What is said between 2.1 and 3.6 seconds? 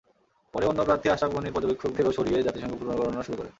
সরিয়ে জাতিসংঘ পুনর্গণনা শুরু করে।